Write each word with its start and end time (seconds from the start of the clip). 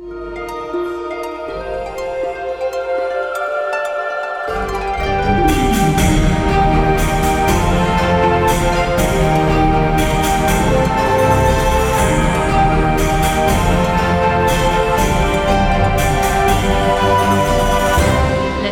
La 0.00 0.06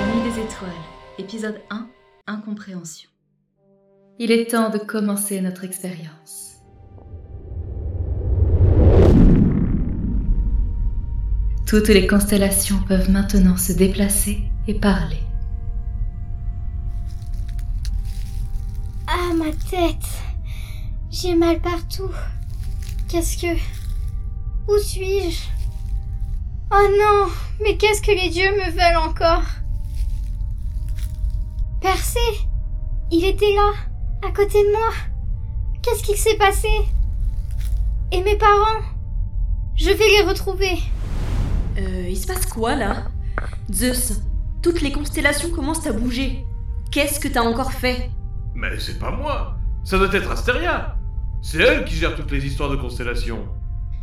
nuit 0.00 0.22
des 0.24 0.40
étoiles, 0.40 0.70
épisode 1.18 1.60
1, 1.68 1.88
Incompréhension. 2.26 3.10
Il 4.18 4.32
est 4.32 4.50
temps 4.50 4.70
de 4.70 4.78
commencer 4.78 5.42
notre 5.42 5.64
expérience. 5.64 6.47
Toutes 11.68 11.88
les 11.88 12.06
constellations 12.06 12.80
peuvent 12.88 13.10
maintenant 13.10 13.58
se 13.58 13.74
déplacer 13.74 14.42
et 14.66 14.72
parler. 14.72 15.22
Ah, 19.06 19.34
ma 19.36 19.52
tête 19.70 20.08
J'ai 21.10 21.34
mal 21.34 21.60
partout. 21.60 22.10
Qu'est-ce 23.06 23.36
que... 23.36 23.54
Où 24.66 24.78
suis-je? 24.78 25.42
Oh 26.72 26.88
non 26.98 27.30
Mais 27.62 27.76
qu'est-ce 27.76 28.00
que 28.00 28.12
les 28.12 28.30
dieux 28.30 28.50
me 28.50 28.70
veulent 28.70 29.06
encore? 29.06 29.44
Percé 31.82 32.18
Il 33.10 33.26
était 33.26 33.54
là, 33.54 33.72
à 34.26 34.30
côté 34.30 34.56
de 34.64 34.72
moi. 34.72 34.90
Qu'est-ce 35.82 36.02
qui 36.02 36.16
s'est 36.16 36.38
passé? 36.38 36.70
Et 38.10 38.22
mes 38.22 38.36
parents? 38.36 38.80
Je 39.76 39.90
vais 39.90 40.08
les 40.08 40.26
retrouver. 40.26 40.78
Euh, 41.78 42.06
il 42.08 42.16
se 42.16 42.26
passe 42.26 42.46
quoi 42.46 42.74
là 42.74 43.04
Zeus, 43.72 44.20
toutes 44.62 44.80
les 44.80 44.90
constellations 44.90 45.50
commencent 45.50 45.86
à 45.86 45.92
bouger. 45.92 46.44
Qu'est-ce 46.90 47.20
que 47.20 47.28
t'as 47.28 47.42
encore 47.42 47.72
fait 47.72 48.10
Mais 48.54 48.78
c'est 48.80 48.98
pas 48.98 49.10
moi 49.10 49.56
Ça 49.84 49.98
doit 49.98 50.12
être 50.12 50.30
Astéria 50.30 50.96
C'est 51.42 51.58
elle 51.58 51.84
qui 51.84 51.94
gère 51.94 52.16
toutes 52.16 52.30
les 52.32 52.44
histoires 52.44 52.70
de 52.70 52.76
constellations. 52.76 53.46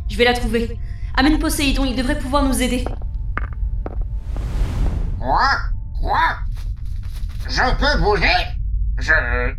Je 0.08 0.16
vais 0.16 0.24
la 0.24 0.32
trouver. 0.34 0.78
Amène 1.16 1.38
Poséidon, 1.38 1.84
il 1.84 1.96
devrait 1.96 2.18
pouvoir 2.18 2.44
nous 2.44 2.62
aider. 2.62 2.84
Quoi 5.18 5.48
Quoi 6.00 6.38
Je 7.48 7.62
peux 7.78 8.02
bouger 8.02 8.36
Je... 8.98 9.12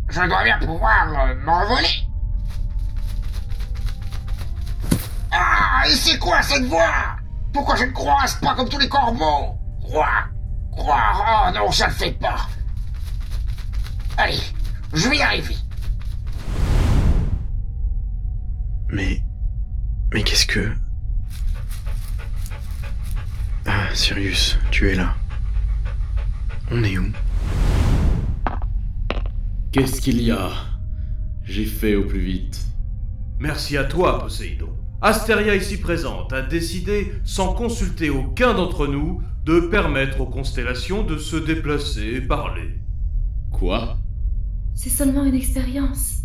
je 0.08 0.28
dois 0.28 0.44
bien 0.44 0.58
pouvoir 0.58 1.08
euh, 1.12 1.34
m'envoler. 1.44 2.08
Ah, 5.30 5.82
et 5.86 5.90
c'est 5.92 6.18
quoi 6.18 6.42
cette 6.42 6.64
voix? 6.64 7.16
Pourquoi 7.58 7.74
je 7.74 7.86
ne 7.86 7.90
croise 7.90 8.36
pas 8.36 8.54
comme 8.54 8.68
tous 8.68 8.78
les 8.78 8.88
corbeaux 8.88 9.58
Croire 9.82 10.30
Croire 10.70 11.48
Oh 11.48 11.58
non, 11.58 11.72
ça 11.72 11.88
le 11.88 11.92
fait 11.92 12.12
pas. 12.12 12.48
Allez, 14.16 14.38
je 14.94 15.08
vais 15.08 15.16
y 15.16 15.22
arriver. 15.22 15.56
Mais. 18.90 19.20
Mais 20.14 20.22
qu'est-ce 20.22 20.46
que. 20.46 20.72
Ah, 23.66 23.92
Sirius, 23.92 24.56
tu 24.70 24.92
es 24.92 24.94
là. 24.94 25.16
On 26.70 26.84
est 26.84 26.96
où? 26.96 27.10
Qu'est-ce 29.72 30.00
qu'il 30.00 30.22
y 30.22 30.30
a? 30.30 30.50
J'ai 31.42 31.66
fait 31.66 31.96
au 31.96 32.04
plus 32.04 32.20
vite. 32.20 32.60
Merci 33.40 33.76
à 33.76 33.82
toi, 33.82 34.20
Poséidon. 34.20 34.77
Astéria 35.00 35.54
ici 35.54 35.76
présente 35.76 36.32
a 36.32 36.42
décidé, 36.42 37.12
sans 37.24 37.54
consulter 37.54 38.10
aucun 38.10 38.52
d'entre 38.54 38.88
nous, 38.88 39.22
de 39.44 39.60
permettre 39.60 40.20
aux 40.20 40.26
constellations 40.26 41.04
de 41.04 41.16
se 41.18 41.36
déplacer 41.36 42.14
et 42.16 42.20
parler. 42.20 42.80
Quoi? 43.52 43.96
C'est 44.74 44.90
seulement 44.90 45.24
une 45.24 45.36
expérience. 45.36 46.22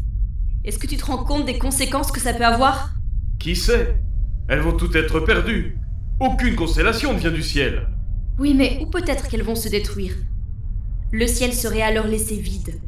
Est-ce 0.64 0.80
que 0.80 0.88
tu 0.88 0.98
te 0.98 1.06
rends 1.06 1.24
compte 1.24 1.46
des 1.46 1.60
conséquences 1.60 2.12
que 2.12 2.20
ça 2.20 2.34
peut 2.34 2.46
avoir? 2.46 2.96
Qui 3.38 3.56
sait? 3.56 4.02
Elles 4.48 4.62
vont 4.62 4.76
toutes 4.76 4.96
être 4.96 5.20
perdues. 5.20 5.78
Aucune 6.20 6.56
constellation 6.56 7.14
ne 7.14 7.20
vient 7.20 7.32
du 7.32 7.44
ciel. 7.44 7.88
Oui, 8.40 8.56
mais 8.56 8.80
Ou 8.82 8.90
peut-être 8.90 9.28
qu'elles 9.28 9.44
vont 9.44 9.56
se 9.56 9.70
détruire. 9.70 10.16
Le 11.12 11.28
ciel 11.28 11.54
serait 11.54 11.84
alors 11.84 12.08
laissé 12.08 12.38
vide. 12.38 12.82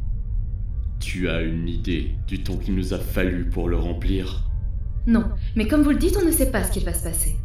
Tu 0.98 1.28
as 1.28 1.42
une 1.42 1.68
idée 1.68 2.16
du 2.26 2.42
temps 2.42 2.56
qu'il 2.56 2.74
nous 2.74 2.92
a 2.92 2.98
fallu 2.98 3.48
pour 3.48 3.68
le 3.68 3.76
remplir? 3.76 4.42
Non. 5.06 5.24
Mais 5.54 5.68
comme 5.68 5.82
vous 5.82 5.90
le 5.90 5.98
dites, 5.98 6.18
on 6.20 6.24
ne 6.24 6.32
sait 6.32 6.50
pas 6.50 6.64
ce 6.64 6.72
qu'il 6.72 6.84
va 6.84 6.92
se 6.92 7.04
passer. 7.04 7.36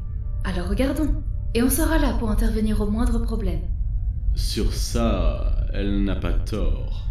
Alors 0.43 0.67
regardons. 0.67 1.23
Et 1.53 1.61
on 1.61 1.69
sera 1.69 1.97
là 1.97 2.13
pour 2.13 2.31
intervenir 2.31 2.79
au 2.81 2.89
moindre 2.89 3.19
problème. 3.19 3.61
Sur 4.35 4.73
ça, 4.73 5.57
elle 5.73 6.03
n'a 6.03 6.15
pas 6.15 6.31
tort. 6.31 7.07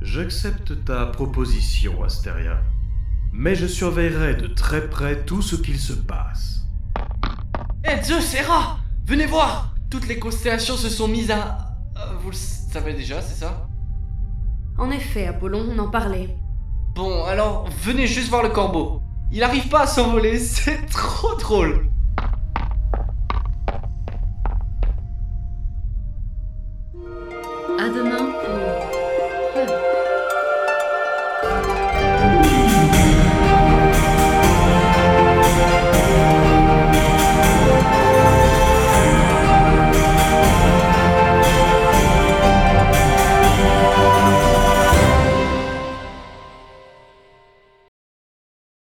J'accepte 0.00 0.84
ta 0.84 1.06
proposition, 1.06 2.02
Astéria. 2.02 2.62
Mais 3.32 3.54
je 3.54 3.66
surveillerai 3.66 4.34
de 4.36 4.46
très 4.46 4.88
près 4.88 5.24
tout 5.24 5.42
ce 5.42 5.56
qu'il 5.56 5.78
se 5.78 5.92
passe. 5.92 6.62
Eh 7.84 8.02
Zeus, 8.02 8.34
Hera 8.34 8.78
Venez 9.06 9.26
voir 9.26 9.74
Toutes 9.90 10.08
les 10.08 10.18
constellations 10.18 10.76
se 10.76 10.88
sont 10.88 11.08
mises 11.08 11.30
à... 11.30 11.76
Vous 12.22 12.30
le 12.30 12.36
savez 12.36 12.94
déjà, 12.94 13.20
c'est 13.20 13.40
ça? 13.40 13.68
En 14.78 14.90
effet, 14.90 15.26
Apollon, 15.26 15.66
on 15.70 15.78
en 15.78 15.90
parlait. 15.90 16.36
Bon, 16.94 17.24
alors, 17.24 17.68
venez 17.82 18.06
juste 18.06 18.28
voir 18.28 18.42
le 18.42 18.48
corbeau. 18.50 19.02
Il 19.30 19.42
arrive 19.42 19.68
pas 19.68 19.82
à 19.82 19.86
s'envoler, 19.86 20.38
c'est 20.40 20.86
trop 20.86 21.34
drôle 21.36 21.87